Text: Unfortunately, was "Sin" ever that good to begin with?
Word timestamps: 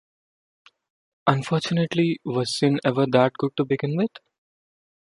Unfortunately, 1.27 2.17
was 2.25 2.57
"Sin" 2.57 2.79
ever 2.83 3.05
that 3.11 3.33
good 3.39 3.55
to 3.55 3.65
begin 3.65 3.95
with? 3.95 4.09